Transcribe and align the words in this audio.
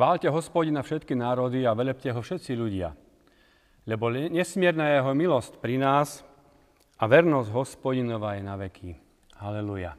Chválte 0.00 0.32
hospodina 0.32 0.80
všetky 0.80 1.12
národy 1.12 1.68
a 1.68 1.76
velepte 1.76 2.08
ho 2.08 2.24
všetci 2.24 2.56
ľudia, 2.56 2.96
lebo 3.84 4.08
nesmierna 4.08 4.88
je 4.88 4.94
jeho 4.96 5.12
milosť 5.12 5.60
pri 5.60 5.76
nás 5.76 6.24
a 6.96 7.04
vernosť 7.04 7.52
hospodinova 7.52 8.32
je 8.32 8.40
na 8.40 8.56
veky. 8.56 8.96
Haleluja. 9.44 9.92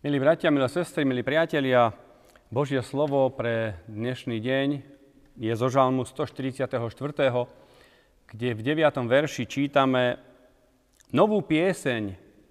Milí 0.00 0.16
bratia, 0.16 0.48
milé 0.48 0.72
sestry, 0.72 1.04
milí 1.04 1.20
priatelia, 1.20 1.92
Božie 2.48 2.80
slovo 2.80 3.28
pre 3.28 3.84
dnešný 3.92 4.40
deň 4.40 4.68
je 5.36 5.52
zo 5.52 5.68
žalmu 5.68 6.08
144., 6.08 6.72
kde 8.24 8.48
v 8.56 8.60
9. 8.64 9.04
verši 9.04 9.44
čítame 9.44 10.16
Novú 11.12 11.44
pieseň 11.44 12.02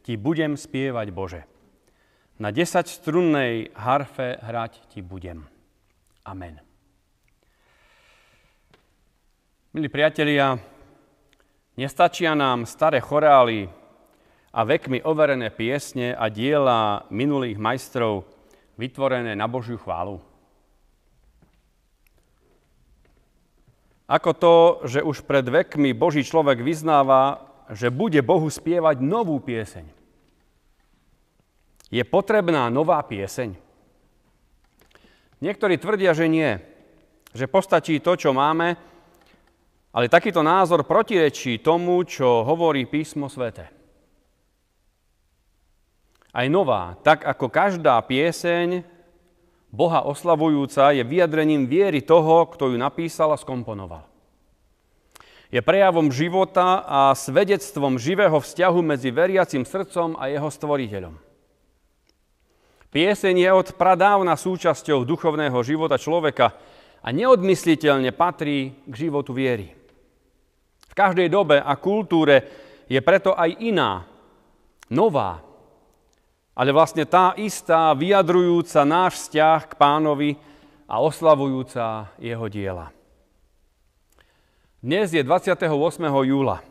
ti 0.05 0.21
budem 0.21 0.53
spievať, 0.53 1.07
Bože. 1.09 1.49
Na 2.37 2.53
desaťstrunnej 2.53 3.73
harfe 3.73 4.37
hrať 4.37 4.85
ti 4.93 5.01
budem. 5.01 5.54
Amen. 6.25 6.57
Milí 9.77 9.93
priatelia, 9.93 10.57
nestačia 11.77 12.33
nám 12.33 12.65
staré 12.65 12.97
chorály 12.97 13.69
a 14.49 14.65
vekmi 14.65 15.05
overené 15.05 15.53
piesne 15.53 16.17
a 16.17 16.25
diela 16.33 17.05
minulých 17.13 17.61
majstrov 17.61 18.25
vytvorené 18.73 19.37
na 19.37 19.45
Božiu 19.45 19.77
chválu. 19.77 20.17
Ako 24.09 24.31
to, 24.33 24.55
že 24.89 25.05
už 25.05 25.21
pred 25.29 25.45
vekmi 25.45 25.93
Boží 25.93 26.25
človek 26.25 26.61
vyznáva, 26.65 27.45
že 27.69 27.93
bude 27.93 28.21
Bohu 28.25 28.49
spievať 28.49 28.97
novú 28.97 29.37
pieseň. 29.41 29.85
Je 31.93 32.01
potrebná 32.01 32.65
nová 32.73 32.97
pieseň? 33.05 33.64
Niektorí 35.43 35.75
tvrdia, 35.75 36.15
že 36.15 36.31
nie, 36.31 36.59
že 37.35 37.51
postačí 37.51 37.99
to, 37.99 38.15
čo 38.15 38.31
máme, 38.31 38.79
ale 39.95 40.11
takýto 40.11 40.43
názor 40.43 40.83
protirečí 40.87 41.59
tomu, 41.63 42.03
čo 42.07 42.43
hovorí 42.43 42.87
písmo 42.87 43.27
svete. 43.31 43.71
Aj 46.35 46.47
nová, 46.51 46.99
tak 46.99 47.23
ako 47.23 47.47
každá 47.47 47.95
pieseň, 48.03 48.83
Boha 49.71 50.03
oslavujúca, 50.07 50.91
je 50.91 51.03
vyjadrením 51.03 51.67
viery 51.67 52.03
toho, 52.03 52.47
kto 52.51 52.71
ju 52.71 52.77
napísal 52.79 53.31
a 53.31 53.39
skomponoval. 53.39 54.03
Je 55.47 55.63
prejavom 55.63 56.11
života 56.11 56.83
a 56.83 57.15
svedectvom 57.15 57.95
živého 57.95 58.35
vzťahu 58.35 58.79
medzi 58.83 59.11
veriacim 59.15 59.63
srdcom 59.63 60.19
a 60.19 60.27
jeho 60.27 60.47
stvoriteľom. 60.51 61.24
Pieseň 62.95 63.35
je 63.43 63.51
od 63.51 63.67
pradávna 63.75 64.39
súčasťou 64.39 65.03
duchovného 65.03 65.59
života 65.67 65.99
človeka 65.99 66.55
a 67.03 67.11
neodmysliteľne 67.11 68.15
patrí 68.15 68.71
k 68.87 68.93
životu 68.95 69.35
viery. 69.35 69.75
V 70.87 70.93
každej 70.95 71.27
dobe 71.27 71.59
a 71.59 71.75
kultúre 71.75 72.47
je 72.87 72.95
preto 73.03 73.35
aj 73.35 73.51
iná, 73.59 74.07
nová, 74.87 75.43
ale 76.55 76.71
vlastne 76.71 77.03
tá 77.03 77.35
istá, 77.35 77.91
vyjadrujúca 77.91 78.87
náš 78.87 79.27
vzťah 79.27 79.59
k 79.67 79.73
pánovi 79.75 80.31
a 80.87 81.03
oslavujúca 81.03 82.15
jeho 82.15 82.47
diela. 82.47 82.95
Dnes 84.79 85.11
je 85.11 85.19
28. 85.19 85.67
júla. 86.23 86.63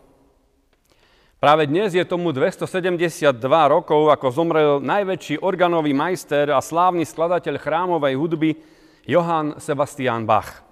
Práve 1.45 1.69
dnes 1.69 1.93
je 1.93 2.01
tomu 2.09 2.33
272 2.33 3.37
rokov, 3.69 4.09
ako 4.09 4.27
zomrel 4.33 4.73
najväčší 4.81 5.45
organový 5.45 5.93
majster 5.93 6.49
a 6.49 6.57
slávny 6.57 7.05
skladateľ 7.05 7.61
chrámovej 7.61 8.17
hudby 8.17 8.57
Johann 9.05 9.61
Sebastian 9.61 10.25
Bach. 10.25 10.65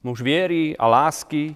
Muž 0.00 0.24
viery 0.24 0.72
a 0.72 0.88
lásky, 0.88 1.52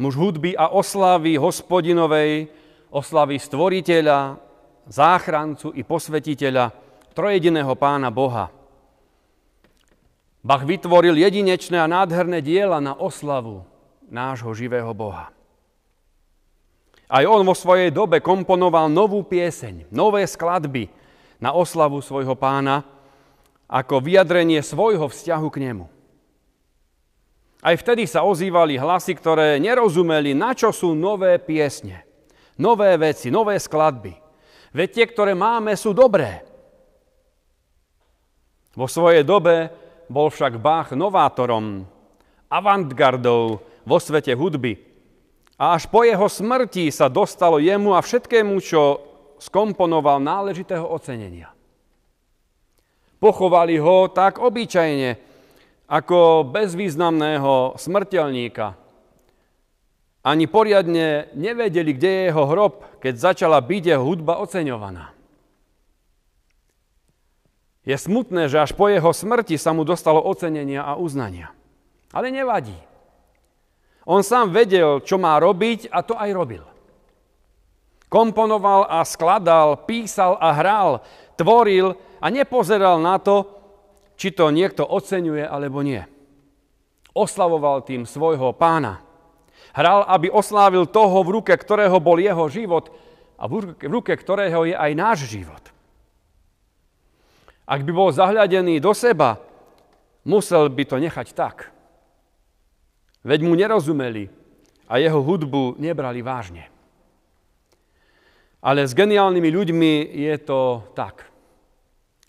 muž 0.00 0.16
hudby 0.16 0.56
a 0.56 0.72
oslavy 0.72 1.36
hospodinovej, 1.36 2.48
oslavy 2.88 3.36
stvoriteľa, 3.36 4.40
záchrancu 4.88 5.76
i 5.76 5.84
posvetiteľa, 5.84 6.72
trojediného 7.12 7.76
pána 7.76 8.08
Boha. 8.08 8.48
Bach 10.40 10.64
vytvoril 10.64 11.20
jedinečné 11.20 11.76
a 11.76 11.92
nádherné 11.92 12.40
diela 12.40 12.80
na 12.80 12.96
oslavu 12.96 13.68
nášho 14.08 14.48
živého 14.56 14.96
Boha. 14.96 15.33
Aj 17.14 17.22
on 17.30 17.46
vo 17.46 17.54
svojej 17.54 17.94
dobe 17.94 18.18
komponoval 18.18 18.90
novú 18.90 19.22
pieseň, 19.22 19.86
nové 19.94 20.26
skladby 20.26 20.90
na 21.38 21.54
oslavu 21.54 22.02
svojho 22.02 22.34
pána 22.34 22.82
ako 23.70 24.02
vyjadrenie 24.02 24.58
svojho 24.58 25.06
vzťahu 25.06 25.46
k 25.46 25.60
nemu. 25.62 25.86
Aj 27.62 27.74
vtedy 27.78 28.10
sa 28.10 28.26
ozývali 28.26 28.82
hlasy, 28.82 29.14
ktoré 29.14 29.62
nerozumeli, 29.62 30.34
na 30.34 30.58
čo 30.58 30.74
sú 30.74 30.98
nové 30.98 31.38
piesne, 31.38 32.02
nové 32.58 32.98
veci, 32.98 33.30
nové 33.30 33.62
skladby. 33.62 34.10
Veď 34.74 34.88
tie, 34.90 35.06
ktoré 35.06 35.38
máme, 35.38 35.70
sú 35.78 35.94
dobré. 35.94 36.42
Vo 38.74 38.90
svojej 38.90 39.22
dobe 39.22 39.70
bol 40.10 40.34
však 40.34 40.58
Bach 40.58 40.90
novátorom, 40.90 41.86
avantgardou 42.50 43.62
vo 43.86 43.98
svete 44.02 44.34
hudby, 44.34 44.93
a 45.54 45.78
až 45.78 45.86
po 45.86 46.02
jeho 46.02 46.26
smrti 46.26 46.90
sa 46.90 47.06
dostalo 47.06 47.62
jemu 47.62 47.94
a 47.94 48.02
všetkému, 48.02 48.58
čo 48.58 49.00
skomponoval 49.38 50.18
náležitého 50.18 50.82
ocenenia. 50.82 51.54
Pochovali 53.22 53.78
ho 53.78 54.10
tak 54.10 54.42
obyčajne, 54.42 55.16
ako 55.88 56.48
bezvýznamného 56.50 57.78
smrteľníka. 57.78 58.74
Ani 60.24 60.48
poriadne 60.48 61.28
nevedeli, 61.36 61.92
kde 61.92 62.10
je 62.10 62.22
jeho 62.32 62.44
hrob, 62.48 62.74
keď 63.04 63.14
začala 63.20 63.60
byť 63.60 63.82
jeho 63.92 64.04
hudba 64.04 64.40
oceňovaná. 64.40 65.12
Je 67.84 67.92
smutné, 67.92 68.48
že 68.48 68.64
až 68.64 68.72
po 68.72 68.88
jeho 68.88 69.12
smrti 69.12 69.60
sa 69.60 69.76
mu 69.76 69.84
dostalo 69.84 70.24
ocenenia 70.24 70.80
a 70.80 70.96
uznania. 70.96 71.52
Ale 72.16 72.32
nevadí. 72.32 72.72
On 74.04 74.20
sám 74.20 74.52
vedel, 74.52 75.00
čo 75.00 75.16
má 75.16 75.40
robiť 75.40 75.88
a 75.88 76.04
to 76.04 76.12
aj 76.12 76.30
robil. 76.36 76.64
Komponoval 78.12 78.86
a 78.86 79.02
skladal, 79.02 79.88
písal 79.88 80.36
a 80.38 80.54
hral, 80.54 81.02
tvoril 81.34 81.96
a 82.20 82.26
nepozeral 82.30 83.00
na 83.00 83.18
to, 83.18 83.48
či 84.14 84.30
to 84.30 84.54
niekto 84.54 84.86
oceňuje 84.86 85.42
alebo 85.42 85.82
nie. 85.82 86.04
Oslavoval 87.10 87.82
tým 87.82 88.06
svojho 88.06 88.54
pána. 88.54 89.02
Hral, 89.74 90.06
aby 90.06 90.30
oslávil 90.30 90.86
toho, 90.86 91.26
v 91.26 91.42
ruke 91.42 91.50
ktorého 91.50 91.98
bol 91.98 92.22
jeho 92.22 92.46
život 92.46 92.94
a 93.34 93.50
v 93.50 93.74
ruke 93.82 94.14
ktorého 94.14 94.70
je 94.70 94.76
aj 94.78 94.92
náš 94.94 95.26
život. 95.26 95.74
Ak 97.66 97.82
by 97.82 97.90
bol 97.90 98.14
zahľadený 98.14 98.78
do 98.78 98.94
seba, 98.94 99.42
musel 100.22 100.70
by 100.70 100.82
to 100.86 100.96
nechať 101.02 101.34
tak. 101.34 101.73
Veď 103.24 103.40
mu 103.40 103.56
nerozumeli 103.56 104.28
a 104.84 105.00
jeho 105.00 105.24
hudbu 105.24 105.80
nebrali 105.80 106.20
vážne. 106.20 106.68
Ale 108.60 108.84
s 108.84 108.92
geniálnymi 108.92 109.50
ľuďmi 109.50 109.92
je 110.12 110.34
to 110.44 110.84
tak. 110.92 111.24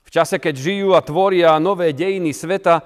V 0.07 0.09
čase, 0.11 0.39
keď 0.39 0.55
žijú 0.55 0.89
a 0.95 1.03
tvoria 1.03 1.59
nové 1.59 1.91
dejiny 1.91 2.31
sveta, 2.31 2.79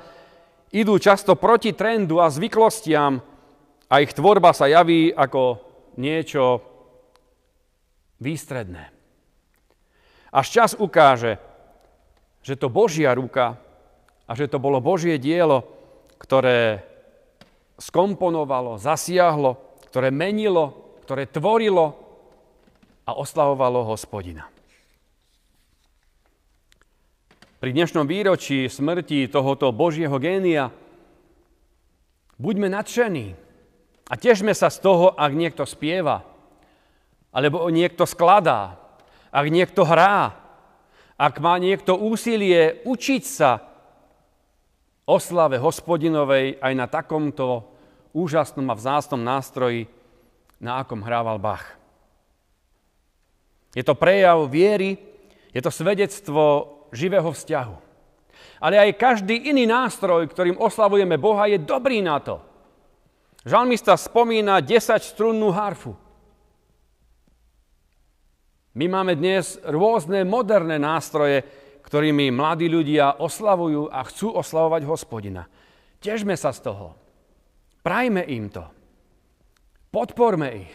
idú 0.73 0.97
často 0.97 1.37
proti 1.37 1.73
trendu 1.77 2.17
a 2.17 2.33
zvyklostiam 2.33 3.21
a 3.89 3.93
ich 4.01 4.13
tvorba 4.13 4.53
sa 4.53 4.65
javí 4.69 5.13
ako 5.13 5.61
niečo 5.97 6.61
výstredné. 8.21 8.89
Až 10.29 10.45
čas 10.49 10.71
ukáže, 10.77 11.41
že 12.45 12.53
to 12.53 12.69
Božia 12.69 13.13
ruka 13.17 13.57
a 14.29 14.31
že 14.37 14.45
to 14.45 14.61
bolo 14.61 14.77
Božie 14.77 15.17
dielo, 15.17 15.65
ktoré 16.21 16.88
skomponovalo, 17.79 18.75
zasiahlo, 18.75 19.57
ktoré 19.89 20.11
menilo, 20.11 20.99
ktoré 21.07 21.25
tvorilo 21.25 21.95
a 23.07 23.15
oslavovalo 23.17 23.87
hospodina. 23.87 24.45
Pri 27.59 27.75
dnešnom 27.75 28.07
výročí 28.07 28.71
smrti 28.71 29.27
tohoto 29.27 29.71
Božieho 29.75 30.15
génia 30.15 30.71
buďme 32.39 32.71
nadšení 32.71 33.35
a 34.07 34.13
težme 34.15 34.55
sa 34.55 34.71
z 34.71 34.79
toho, 34.79 35.11
ak 35.11 35.31
niekto 35.35 35.67
spieva, 35.67 36.23
alebo 37.35 37.67
niekto 37.67 38.07
skladá, 38.07 38.79
ak 39.27 39.45
niekto 39.51 39.83
hrá, 39.83 40.39
ak 41.19 41.35
má 41.43 41.59
niekto 41.59 41.99
úsilie 41.99 42.79
učiť 42.87 43.23
sa 43.27 43.68
oslave 45.09 45.57
hospodinovej 45.57 46.61
aj 46.61 46.73
na 46.77 46.85
takomto 46.85 47.65
úžasnom 48.13 48.69
a 48.69 48.77
vzácnom 48.77 49.17
nástroji, 49.17 49.89
na 50.61 50.85
akom 50.85 51.01
hrával 51.01 51.41
Bach. 51.41 51.79
Je 53.73 53.81
to 53.81 53.95
prejav 53.95 54.45
viery, 54.45 54.99
je 55.55 55.61
to 55.63 55.71
svedectvo 55.73 56.43
živého 56.93 57.31
vzťahu. 57.31 57.75
Ale 58.59 58.75
aj 58.75 58.99
každý 58.99 59.49
iný 59.49 59.63
nástroj, 59.63 60.27
ktorým 60.27 60.59
oslavujeme 60.59 61.15
Boha, 61.15 61.47
je 61.47 61.57
dobrý 61.57 62.03
na 62.03 62.19
to. 62.19 62.43
Žalmista 63.47 63.95
spomína 63.95 64.59
10 64.59 64.99
strunnú 64.99 65.47
harfu. 65.55 65.95
My 68.75 68.85
máme 68.91 69.15
dnes 69.15 69.57
rôzne 69.63 70.27
moderné 70.27 70.75
nástroje, 70.75 71.47
ktorými 71.83 72.29
mladí 72.29 72.69
ľudia 72.69 73.17
oslavujú 73.17 73.89
a 73.89 74.05
chcú 74.05 74.35
oslavovať 74.37 74.81
hospodina. 74.85 75.49
Težme 75.99 76.37
sa 76.37 76.53
z 76.55 76.69
toho. 76.69 76.95
Prajme 77.83 78.23
im 78.29 78.47
to. 78.51 78.63
Podporme 79.89 80.47
ich. 80.53 80.71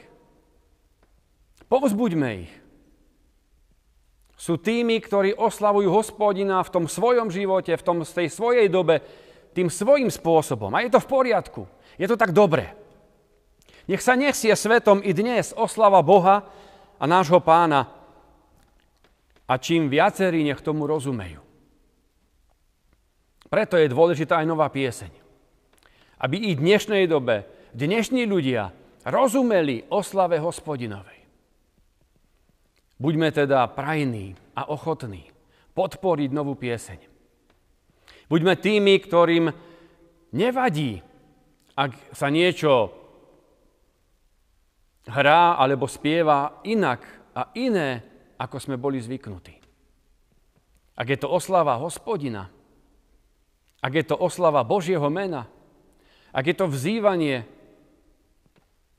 Povzbuďme 1.71 2.29
ich. 2.45 2.53
Sú 4.35 4.59
tými, 4.59 4.99
ktorí 4.99 5.33
oslavujú 5.39 5.89
hospodina 5.89 6.61
v 6.61 6.73
tom 6.75 6.85
svojom 6.91 7.31
živote, 7.31 7.73
v 7.79 7.87
tom, 7.87 8.03
tej 8.03 8.29
svojej 8.29 8.67
dobe, 8.67 9.01
tým 9.55 9.71
svojim 9.71 10.11
spôsobom. 10.11 10.75
A 10.75 10.83
je 10.83 10.91
to 10.91 11.01
v 11.01 11.09
poriadku. 11.09 11.63
Je 11.95 12.11
to 12.11 12.19
tak 12.19 12.35
dobre. 12.35 12.75
Nech 13.87 14.03
sa 14.03 14.19
nesie 14.19 14.51
svetom 14.59 14.99
i 14.99 15.15
dnes 15.15 15.55
oslava 15.55 16.03
Boha 16.03 16.43
a 16.99 17.05
nášho 17.07 17.39
pána. 17.39 17.94
A 19.45 19.61
čím 19.61 19.93
viacerí 19.93 20.41
nech 20.41 20.65
tomu 20.65 20.89
rozumejú. 20.89 21.45
Preto 23.53 23.77
je 23.77 23.93
dôležitá 23.93 24.41
aj 24.41 24.47
nová 24.49 24.73
pieseň. 24.73 25.13
Aby 26.19 26.49
i 26.49 26.57
v 26.57 26.65
dnešnej 26.65 27.05
dobe 27.05 27.45
dnešní 27.77 28.25
ľudia 28.25 28.73
rozumeli 29.05 29.85
oslave 29.93 30.41
hospodinovej. 30.41 31.21
Buďme 32.97 33.29
teda 33.35 33.69
prajní 33.69 34.33
a 34.57 34.71
ochotní 34.73 35.29
podporiť 35.75 36.31
novú 36.33 36.55
pieseň. 36.57 36.99
Buďme 38.31 38.57
tými, 38.57 38.95
ktorým 39.03 39.53
nevadí, 40.33 41.03
ak 41.77 42.15
sa 42.15 42.31
niečo 42.31 42.95
hrá 45.11 45.59
alebo 45.61 45.85
spieva 45.91 46.63
inak 46.65 47.05
a 47.37 47.51
iné, 47.59 48.14
ako 48.45 48.61
sme 48.61 48.77
boli 48.77 49.01
zvyknutí. 49.01 49.57
Ak 50.95 51.09
je 51.09 51.17
to 51.17 51.33
oslava 51.33 51.81
hospodina, 51.81 52.53
ak 53.81 53.93
je 53.97 54.05
to 54.05 54.17
oslava 54.21 54.61
Božieho 54.63 55.09
mena, 55.09 55.49
ak 56.31 56.45
je 56.45 56.55
to 56.57 56.69
vzývanie 56.69 57.49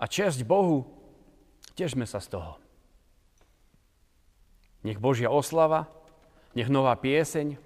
a 0.01 0.05
česť 0.09 0.41
Bohu, 0.43 0.89
težme 1.77 2.09
sa 2.09 2.17
z 2.17 2.33
toho. 2.33 2.57
Nech 4.81 4.97
Božia 4.97 5.29
oslava, 5.29 5.89
nech 6.57 6.69
nová 6.69 6.97
pieseň, 6.97 7.57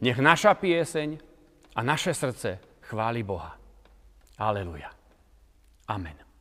nech 0.00 0.18
naša 0.20 0.52
pieseň 0.56 1.20
a 1.72 1.80
naše 1.80 2.12
srdce 2.12 2.60
chváli 2.84 3.24
Boha. 3.24 3.56
Aleluja. 4.36 4.90
Amen. 5.88 6.31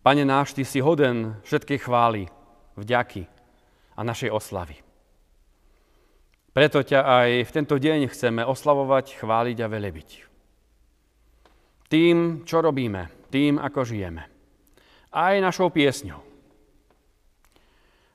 Pane 0.00 0.24
náš, 0.24 0.56
Ty 0.56 0.64
si 0.64 0.80
hoden 0.80 1.36
všetkej 1.44 1.78
chvály, 1.84 2.26
vďaky 2.76 3.28
a 3.96 4.00
našej 4.00 4.32
oslavy. 4.32 4.80
Preto 6.50 6.82
ťa 6.82 7.00
aj 7.04 7.30
v 7.46 7.54
tento 7.54 7.76
deň 7.78 8.10
chceme 8.10 8.42
oslavovať, 8.42 9.20
chváliť 9.20 9.58
a 9.60 9.70
velebiť. 9.70 10.08
Tým, 11.90 12.42
čo 12.48 12.64
robíme, 12.64 13.28
tým, 13.30 13.60
ako 13.60 13.86
žijeme 13.86 14.40
aj 15.10 15.42
našou 15.42 15.74
piesňou. 15.74 16.22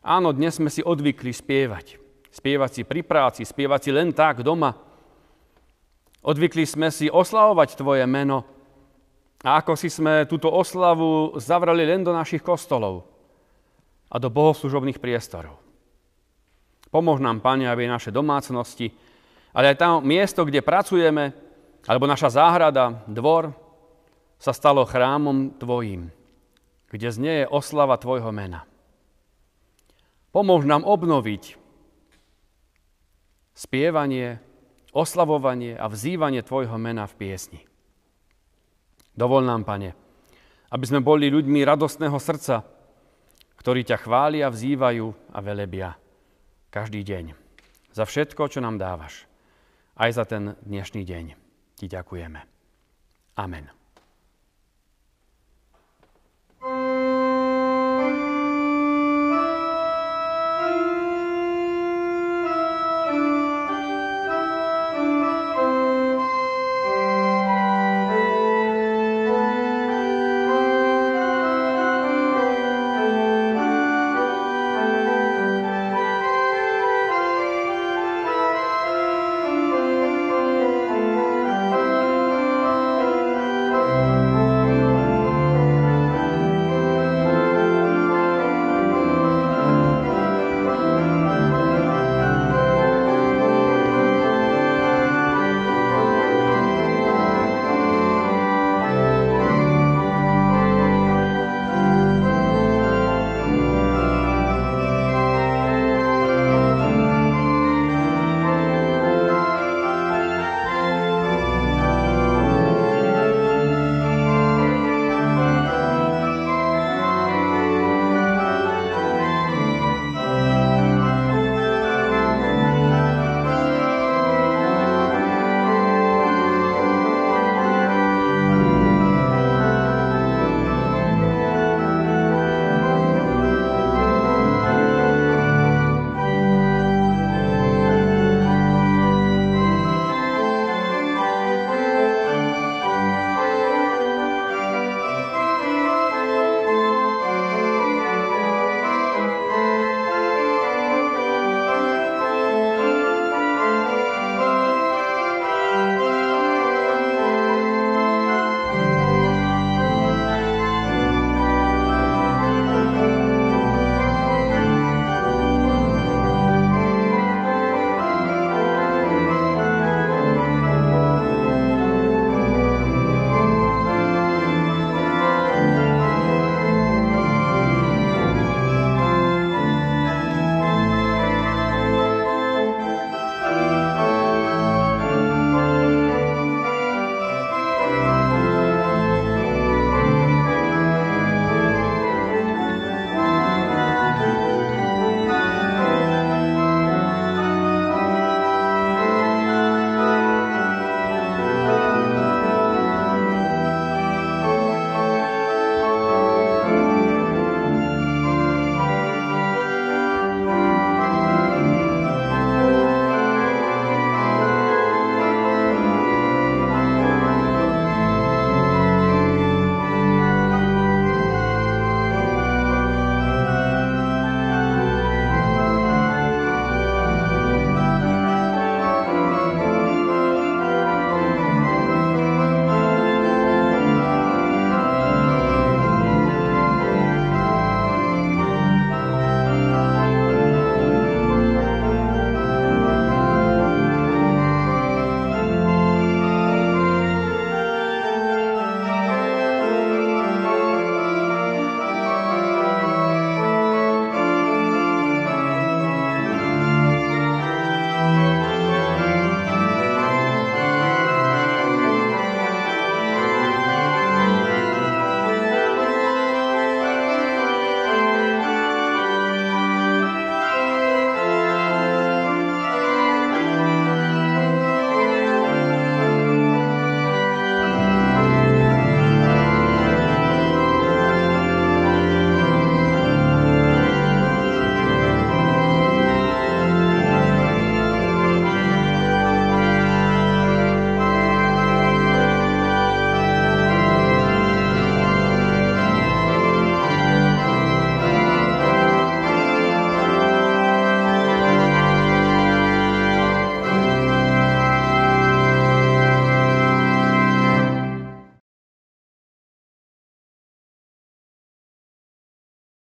Áno, 0.05 0.31
dnes 0.31 0.55
sme 0.55 0.71
si 0.71 0.79
odvykli 0.79 1.33
spievať. 1.35 1.99
Spievať 2.31 2.71
si 2.71 2.81
pri 2.83 3.01
práci, 3.03 3.41
spievať 3.43 3.79
si 3.87 3.91
len 3.91 4.11
tak 4.11 4.43
doma. 4.43 4.75
Odvykli 6.25 6.63
sme 6.67 6.91
si 6.91 7.11
oslavovať 7.11 7.79
Tvoje 7.79 8.03
meno 8.07 8.54
a 9.45 9.61
ako 9.61 9.77
si 9.77 9.93
sme 9.93 10.25
túto 10.25 10.49
oslavu 10.49 11.37
zavrali 11.37 11.85
len 11.85 12.01
do 12.01 12.09
našich 12.09 12.41
kostolov 12.41 13.05
a 14.09 14.17
do 14.17 14.33
bohoslužobných 14.33 14.97
priestorov. 14.97 15.61
Pomôž 16.89 17.21
nám, 17.21 17.45
Pane, 17.45 17.69
aby 17.69 17.85
naše 17.85 18.09
domácnosti, 18.09 18.89
ale 19.53 19.75
aj 19.75 19.77
tam 19.77 19.93
miesto, 20.01 20.41
kde 20.41 20.65
pracujeme, 20.65 21.37
alebo 21.85 22.09
naša 22.09 22.41
záhrada, 22.41 23.05
dvor, 23.05 23.53
sa 24.41 24.49
stalo 24.49 24.81
chrámom 24.83 25.53
Tvojím 25.61 26.09
kde 26.95 27.11
znie 27.11 27.37
oslava 27.43 27.99
Tvojho 27.99 28.31
mena. 28.31 28.63
Pomôž 30.31 30.63
nám 30.63 30.87
obnoviť 30.87 31.59
spievanie, 33.51 34.39
oslavovanie 34.95 35.75
a 35.75 35.91
vzývanie 35.91 36.39
Tvojho 36.39 36.79
mena 36.79 37.03
v 37.03 37.13
piesni. 37.19 37.61
Dovol 39.15 39.47
nám, 39.47 39.63
Pane, 39.63 39.95
aby 40.71 40.85
sme 40.85 40.99
boli 40.99 41.31
ľuďmi 41.31 41.63
radostného 41.63 42.19
srdca, 42.19 42.67
ktorí 43.55 43.87
ťa 43.87 43.97
chvália, 44.03 44.51
vzývajú 44.51 45.31
a 45.31 45.39
velebia 45.39 45.95
každý 46.67 47.01
deň. 47.07 47.25
Za 47.95 48.03
všetko, 48.03 48.51
čo 48.51 48.59
nám 48.59 48.75
dávaš. 48.75 49.23
Aj 49.95 50.11
za 50.11 50.27
ten 50.27 50.59
dnešný 50.67 51.07
deň. 51.07 51.25
Ti 51.79 51.85
ďakujeme. 51.87 52.39
Amen. 53.39 53.84